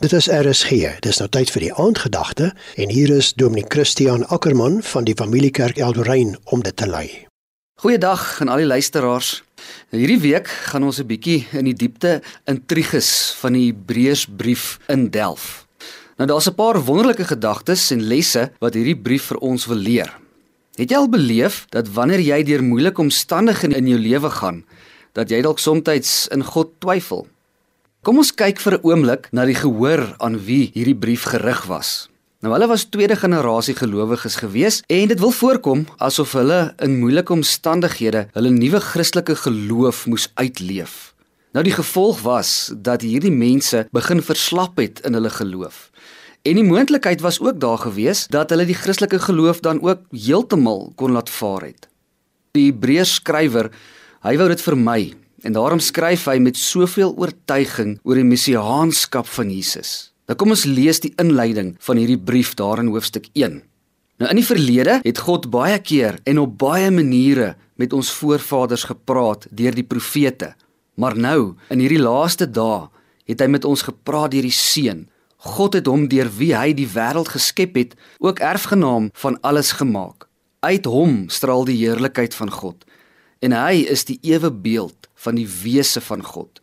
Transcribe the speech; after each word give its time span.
Dit 0.00 0.14
is 0.16 0.30
RSG. 0.32 0.70
Dis 1.04 1.18
nou 1.20 1.26
tyd 1.28 1.50
vir 1.52 1.60
die 1.60 1.74
aandgedagte 1.76 2.46
en 2.80 2.88
hier 2.88 3.10
is 3.12 3.34
Dominee 3.36 3.68
Christian 3.68 4.22
Ackermann 4.32 4.78
van 4.88 5.04
die 5.04 5.12
Familiekerk 5.12 5.76
Eldorein 5.76 6.38
om 6.48 6.62
dit 6.64 6.72
te 6.72 6.86
lei. 6.88 7.26
Goeiedag 7.84 8.38
aan 8.40 8.48
al 8.48 8.62
die 8.62 8.68
luisteraars. 8.70 9.42
Hierdie 9.92 10.16
week 10.22 10.48
gaan 10.70 10.86
ons 10.88 11.02
'n 11.02 11.06
bietjie 11.06 11.44
in 11.52 11.68
die 11.68 11.76
diepte 11.76 12.22
intriges 12.48 13.36
van 13.40 13.52
die 13.52 13.66
Hebreërsbrief 13.66 14.78
in 14.88 15.10
delf. 15.10 15.66
Nou 16.16 16.28
daar's 16.28 16.48
'n 16.48 16.54
paar 16.54 16.80
wonderlike 16.80 17.24
gedagtes 17.24 17.90
en 17.90 18.00
lesse 18.00 18.52
wat 18.58 18.74
hierdie 18.74 18.96
brief 18.96 19.24
vir 19.24 19.38
ons 19.38 19.66
wil 19.66 19.76
leer. 19.76 20.18
Het 20.76 20.90
jy 20.90 20.96
al 20.96 21.08
beleef 21.08 21.66
dat 21.68 21.92
wanneer 21.92 22.20
jy 22.20 22.42
deur 22.42 22.64
moeilike 22.64 23.00
omstandighede 23.00 23.76
in 23.76 23.86
jou 23.88 23.98
lewe 23.98 24.30
gaan, 24.30 24.64
dat 25.12 25.28
jy 25.28 25.42
dalk 25.42 25.58
soms 25.58 26.28
in 26.30 26.44
God 26.44 26.80
twyfel? 26.80 27.26
Kom 28.00 28.16
ons 28.16 28.30
kyk 28.32 28.56
vir 28.64 28.74
'n 28.78 28.84
oomblik 28.88 29.28
na 29.30 29.44
die 29.44 29.54
gehoor 29.54 30.16
aan 30.24 30.38
wie 30.40 30.70
hierdie 30.72 30.96
brief 30.96 31.24
gerig 31.28 31.66
was. 31.68 32.08
Nou 32.40 32.54
hulle 32.54 32.66
was 32.66 32.88
tweede 32.88 33.16
generasie 33.16 33.74
gelowiges 33.76 34.36
gewees 34.40 34.80
en 34.88 35.08
dit 35.08 35.20
wil 35.20 35.30
voorkom 35.30 35.84
asof 35.98 36.32
hulle 36.32 36.72
in 36.80 36.96
moeilike 36.98 37.32
omstandighede 37.32 38.28
hulle 38.32 38.50
nuwe 38.50 38.80
Christelike 38.80 39.36
geloof 39.36 40.06
moes 40.06 40.30
uitleef. 40.34 41.12
Nou 41.52 41.62
die 41.62 41.76
gevolg 41.76 42.22
was 42.22 42.72
dat 42.72 43.02
hierdie 43.02 43.36
mense 43.36 43.86
begin 43.92 44.22
verslap 44.22 44.78
het 44.78 45.04
in 45.04 45.12
hulle 45.12 45.30
geloof. 45.30 45.90
En 46.42 46.54
die 46.54 46.64
moontlikheid 46.64 47.20
was 47.20 47.40
ook 47.40 47.60
daar 47.60 47.78
gewees 47.78 48.26
dat 48.28 48.50
hulle 48.50 48.64
die 48.64 48.80
Christelike 48.80 49.18
geloof 49.18 49.60
dan 49.60 49.82
ook 49.82 50.00
heeltemal 50.10 50.92
kon 50.96 51.12
laat 51.12 51.28
vaar 51.28 51.68
het. 51.68 51.88
Die 52.52 52.72
Hebreërs 52.72 53.14
skrywer, 53.20 53.70
hy 54.22 54.36
wou 54.36 54.48
dit 54.48 54.60
vermy 54.62 55.12
En 55.42 55.52
daarom 55.56 55.80
skryf 55.80 56.26
hy 56.28 56.36
met 56.42 56.58
soveel 56.60 57.14
oortuiging 57.16 57.96
oor 58.04 58.18
die 58.18 58.28
messiaanskap 58.28 59.28
van 59.38 59.50
Jesus. 59.52 60.12
Nou 60.28 60.36
kom 60.38 60.52
ons 60.52 60.66
lees 60.68 61.00
die 61.00 61.14
inleiding 61.20 61.74
van 61.80 61.98
hierdie 61.98 62.20
brief 62.20 62.52
daar 62.58 62.82
in 62.82 62.90
hoofstuk 62.92 63.30
1. 63.32 63.60
Nou 64.20 64.28
in 64.28 64.36
die 64.36 64.46
verlede 64.46 64.98
het 65.00 65.22
God 65.24 65.48
baie 65.50 65.78
keer 65.80 66.20
en 66.28 66.42
op 66.42 66.58
baie 66.60 66.90
maniere 66.92 67.54
met 67.80 67.96
ons 67.96 68.12
voorvaders 68.20 68.84
gepraat 68.90 69.46
deur 69.50 69.74
die 69.74 69.86
profete. 69.86 70.52
Maar 71.00 71.16
nou, 71.16 71.54
in 71.72 71.80
hierdie 71.80 72.02
laaste 72.02 72.44
dae, 72.44 72.90
het 73.24 73.40
hy 73.40 73.48
met 73.48 73.64
ons 73.64 73.86
gepraat 73.86 74.34
deur 74.34 74.44
die 74.44 74.52
Seun. 74.52 75.06
God 75.40 75.78
het 75.78 75.88
hom 75.88 76.04
deur 76.12 76.28
wie 76.36 76.52
hy 76.52 76.74
die 76.76 76.88
wêreld 76.92 77.32
geskep 77.32 77.78
het, 77.80 77.96
ook 78.20 78.42
erfgenaam 78.44 79.08
van 79.22 79.38
alles 79.40 79.72
gemaak. 79.80 80.28
Uit 80.60 80.84
hom 80.84 81.30
straal 81.32 81.64
die 81.64 81.78
heerlikheid 81.80 82.36
van 82.36 82.52
God 82.52 82.84
en 83.40 83.56
hy 83.56 83.84
is 83.88 84.04
die 84.08 84.18
ewe 84.26 84.50
beeld 84.52 85.08
van 85.24 85.38
die 85.40 85.48
wese 85.48 86.00
van 86.04 86.24
God. 86.24 86.60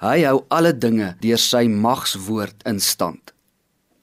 Hy 0.00 0.22
hou 0.24 0.40
alle 0.48 0.72
dinge 0.72 1.14
deur 1.20 1.40
sy 1.40 1.66
magswoord 1.68 2.64
in 2.68 2.80
stand. 2.80 3.34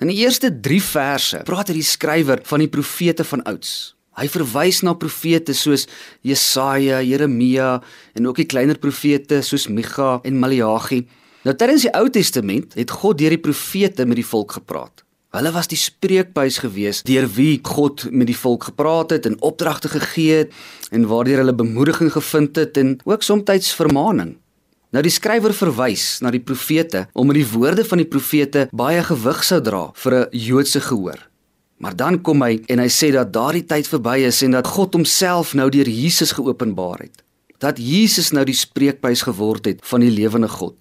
In 0.00 0.08
die 0.08 0.22
eerste 0.22 0.48
3 0.48 0.80
verse 0.80 1.40
praat 1.48 1.72
hy 1.72 1.80
die 1.80 1.86
skrywer 1.86 2.40
van 2.48 2.62
die 2.62 2.70
profete 2.72 3.26
van 3.26 3.42
ouds. 3.50 3.96
Hy 4.16 4.26
verwys 4.32 4.80
na 4.84 4.94
profete 4.98 5.54
soos 5.56 5.86
Jesaja, 6.26 7.00
Jeremia 7.04 7.78
en 8.16 8.28
ook 8.28 8.40
die 8.42 8.48
kleiner 8.48 8.80
profete 8.80 9.40
soos 9.44 9.68
Micha 9.68 10.18
en 10.24 10.40
Maleagi. 10.40 11.02
Nou 11.44 11.54
tydens 11.56 11.86
die 11.86 11.92
Ou 11.96 12.08
Testament 12.12 12.76
het 12.80 12.92
God 13.02 13.20
deur 13.20 13.36
die 13.36 13.42
profete 13.42 14.06
met 14.08 14.20
die 14.20 14.26
volk 14.26 14.58
gepraat. 14.58 15.04
Hulle 15.30 15.52
was 15.54 15.68
die 15.70 15.78
spreekbuis 15.78 16.56
gewees 16.58 17.04
deur 17.06 17.28
wie 17.36 17.60
God 17.62 18.08
met 18.10 18.26
die 18.26 18.34
volk 18.34 18.64
gepraat 18.66 19.12
het 19.14 19.28
en 19.28 19.36
opdragte 19.46 19.88
gegee 19.92 20.40
het 20.40 20.56
en 20.90 21.06
waardeur 21.06 21.44
hulle 21.44 21.54
bemoediging 21.54 22.10
gevind 22.10 22.58
het 22.58 22.76
en 22.76 22.96
ook 23.06 23.22
soms 23.22 23.74
vermaaning. 23.78 24.32
Nou 24.90 25.02
die 25.06 25.12
skrywer 25.14 25.54
verwys 25.54 26.18
na 26.18 26.32
die 26.34 26.42
profete 26.42 27.04
omdat 27.14 27.38
die 27.38 27.46
woorde 27.46 27.84
van 27.86 28.02
die 28.02 28.08
profete 28.10 28.66
baie 28.74 29.04
gewig 29.06 29.44
sou 29.46 29.60
dra 29.62 29.92
vir 29.94 30.14
'n 30.18 30.28
Joodse 30.32 30.80
gehoor. 30.80 31.28
Maar 31.78 31.96
dan 31.96 32.20
kom 32.22 32.42
hy 32.42 32.60
en 32.66 32.78
hy 32.78 32.88
sê 32.88 33.12
dat 33.12 33.32
daardie 33.32 33.64
tyd 33.64 33.86
verby 33.86 34.26
is 34.26 34.42
en 34.42 34.50
dat 34.50 34.66
God 34.66 34.94
homself 34.94 35.54
nou 35.54 35.70
deur 35.70 35.88
Jesus 35.88 36.32
geopenbaar 36.32 36.98
het. 36.98 37.22
Dat 37.58 37.78
Jesus 37.78 38.32
nou 38.32 38.44
die 38.44 38.54
spreekbuis 38.54 39.22
geword 39.22 39.64
het 39.64 39.78
van 39.82 40.00
die 40.00 40.10
lewende 40.10 40.48
God. 40.48 40.74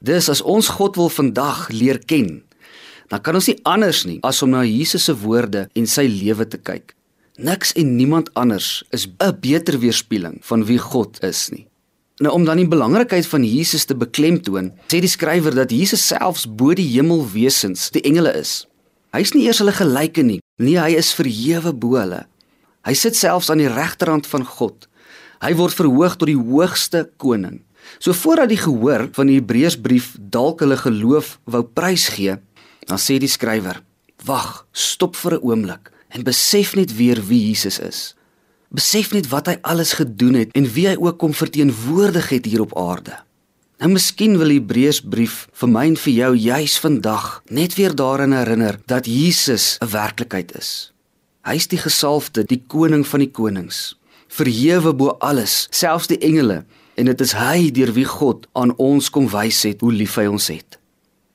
Dis 0.00 0.28
as 0.28 0.42
ons 0.42 0.68
God 0.68 0.96
wil 0.96 1.08
vandag 1.08 1.68
leer 1.68 1.98
ken, 1.98 2.42
dan 3.10 3.22
kan 3.22 3.38
ons 3.38 3.48
nie 3.50 3.58
anders 3.64 4.04
nie 4.08 4.18
as 4.26 4.42
om 4.42 4.50
na 4.50 4.64
Jesus 4.66 5.06
se 5.08 5.14
woorde 5.14 5.68
en 5.74 5.86
sy 5.86 6.06
lewe 6.10 6.46
te 6.48 6.58
kyk. 6.58 6.94
Niks 7.36 7.74
en 7.76 7.96
niemand 7.96 8.30
anders 8.34 8.82
is 8.90 9.06
'n 9.06 9.36
beter 9.40 9.78
weerspieëling 9.78 10.38
van 10.42 10.64
wie 10.64 10.78
God 10.78 11.22
is 11.22 11.48
nie. 11.50 11.66
Nou 12.16 12.32
om 12.32 12.44
dan 12.44 12.56
die 12.56 12.68
belangrikheid 12.68 13.26
van 13.26 13.44
Jesus 13.44 13.84
te 13.84 13.94
beklemtoon, 13.94 14.72
sê 14.88 15.00
die 15.04 15.08
skrywer 15.08 15.54
dat 15.54 15.70
Jesus 15.70 16.06
selfs 16.06 16.46
bo 16.48 16.72
die 16.74 16.88
hemelwesens, 16.96 17.90
die 17.90 18.00
engele 18.08 18.32
is. 18.32 18.66
Hy's 19.12 19.34
nie 19.34 19.44
eers 19.44 19.58
hulle 19.58 19.72
gelyke 19.72 20.22
nie. 20.22 20.40
Nee, 20.56 20.78
hy 20.80 20.96
is 20.96 21.12
verhewe 21.12 21.72
bo 21.72 21.98
hulle. 22.00 22.26
Hy 22.88 22.94
sit 22.94 23.16
selfs 23.16 23.50
aan 23.50 23.58
die 23.58 23.68
regterhand 23.68 24.26
van 24.26 24.44
God. 24.44 24.88
Hy 25.44 25.52
word 25.58 25.76
verhoog 25.76 26.16
tot 26.16 26.30
die 26.30 26.38
hoogste 26.38 27.10
koning. 27.20 27.60
So 27.98 28.16
voordat 28.16 28.48
die 28.48 28.60
gehoor 28.60 29.08
van 29.12 29.28
die 29.28 29.36
Hebreërsbrief 29.36 30.14
dalk 30.18 30.64
hulle 30.64 30.78
geloof 30.80 31.36
wou 31.44 31.62
prysgee, 31.62 32.38
Dan 32.86 32.98
sê 32.98 33.18
die 33.18 33.30
skrywer: 33.30 33.82
"Wag, 34.24 34.66
stop 34.72 35.16
vir 35.16 35.34
'n 35.34 35.42
oomblik 35.42 35.90
en 36.08 36.22
besef 36.22 36.74
net 36.74 36.96
weer 36.96 37.20
wie 37.26 37.48
Jesus 37.48 37.78
is. 37.78 38.14
Besef 38.70 39.12
net 39.12 39.28
wat 39.28 39.46
hy 39.46 39.58
alles 39.62 39.92
gedoen 39.92 40.34
het 40.34 40.50
en 40.52 40.72
wie 40.72 40.88
hy 40.88 40.96
ook 40.96 41.18
kom 41.18 41.34
verteenwoordig 41.34 42.28
het 42.28 42.44
hier 42.44 42.60
op 42.60 42.76
aarde." 42.78 43.26
Nou 43.76 43.90
miskien 43.92 44.38
wil 44.40 44.48
die 44.48 44.60
Hebreërsbrief 44.60 45.48
vir 45.52 45.68
my 45.68 45.82
en 45.90 45.96
vir 46.00 46.12
jou 46.12 46.30
juis 46.36 46.78
vandag 46.80 47.42
net 47.52 47.74
weer 47.76 47.92
daaraan 47.92 48.32
herinner 48.32 48.78
dat 48.86 49.06
Jesus 49.06 49.76
'n 49.82 49.90
werklikheid 49.90 50.56
is. 50.56 50.92
Hy's 51.44 51.66
die 51.66 51.78
gesalfde, 51.78 52.44
die 52.44 52.62
koning 52.66 53.06
van 53.06 53.20
die 53.20 53.30
konings, 53.30 53.98
verhewe 54.28 54.94
bo 54.94 55.16
alles, 55.20 55.68
selfs 55.70 56.06
die 56.06 56.18
engele, 56.18 56.64
en 56.96 57.04
dit 57.04 57.20
is 57.20 57.32
hy 57.32 57.70
deur 57.70 57.92
wie 57.92 58.04
God 58.08 58.46
aan 58.52 58.72
ons 58.76 59.10
kom 59.10 59.28
wys 59.28 59.62
het 59.62 59.80
hoe 59.80 59.92
lief 59.92 60.16
hy 60.16 60.26
ons 60.26 60.48
het. 60.48 60.78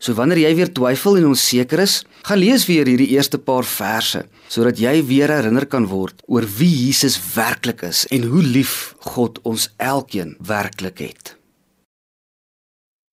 So 0.00 0.16
wanneer 0.16 0.40
jy 0.40 0.54
weer 0.56 0.70
twyfel 0.72 1.18
en 1.20 1.26
onseker 1.34 1.82
is, 1.84 1.98
gaan 2.24 2.40
lees 2.40 2.64
weer 2.68 2.88
hierdie 2.88 3.10
eerste 3.12 3.38
paar 3.38 3.66
verse 3.68 4.24
sodat 4.50 4.80
jy 4.82 4.96
weer 5.06 5.30
herinner 5.30 5.68
kan 5.70 5.84
word 5.90 6.24
oor 6.26 6.46
wie 6.58 6.70
Jesus 6.86 7.18
werklik 7.36 7.84
is 7.86 8.06
en 8.10 8.24
hoe 8.32 8.42
lief 8.42 8.96
God 9.12 9.38
ons 9.46 9.68
elkeen 9.76 10.34
werklik 10.40 11.04
het. 11.04 11.36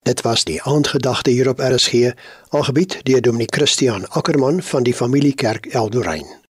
Dit 0.08 0.24
was 0.24 0.48
die 0.48 0.62
aandgedagte 0.64 1.36
hier 1.36 1.50
op 1.52 1.60
RSG, 1.60 2.16
algebied 2.56 3.02
deur 3.04 3.22
Dominee 3.22 3.52
Christian 3.52 4.08
Ackermann 4.16 4.64
van 4.64 4.88
die 4.88 4.96
Familiekerk 4.96 5.68
Eldorein. 5.76 6.47